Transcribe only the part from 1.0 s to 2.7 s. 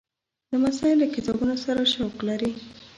کتابونو سره شوق لري.